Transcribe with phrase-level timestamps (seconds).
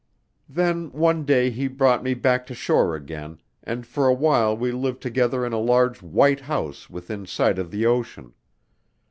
[0.49, 4.71] "Then one day he brought me back to shore again, and for a while we
[4.71, 8.33] lived together in a large white house within sight of the ocean.